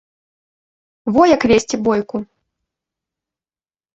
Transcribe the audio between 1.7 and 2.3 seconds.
бойку!